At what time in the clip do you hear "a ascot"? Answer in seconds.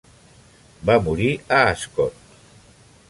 1.59-2.19